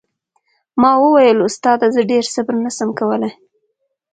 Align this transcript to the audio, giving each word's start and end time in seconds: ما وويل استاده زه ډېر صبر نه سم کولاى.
ما 0.81 0.91
وويل 1.03 1.37
استاده 1.49 1.87
زه 1.95 2.01
ډېر 2.11 2.23
صبر 2.33 2.53
نه 2.65 2.71
سم 2.77 2.89
کولاى. 2.99 3.31